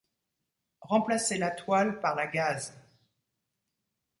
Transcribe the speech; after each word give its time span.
Remplacez 0.81 1.37
la 1.37 1.51
toile 1.51 1.99
par 1.99 2.15
la 2.15 2.25
gaze. 2.25 2.73